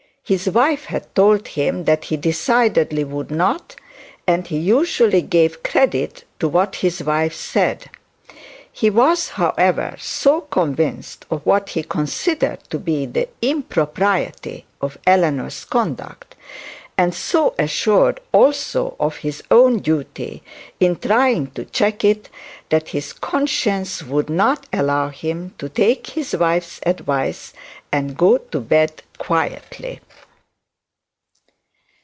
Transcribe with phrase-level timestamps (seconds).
[0.23, 3.75] His wife had told him that he decidedly would not,
[4.25, 7.89] and he usually gave credit to what his wife said.
[8.71, 15.65] He was, however, so convinced of what he considered to be the impropriety of Eleanor's
[15.65, 16.35] conduct,
[16.97, 20.43] and so assured also of his own duty
[20.79, 22.29] in trying to check it,
[22.69, 27.51] that his conscience would not allow him to take his wife's advice
[27.91, 29.99] and go to bed quietly.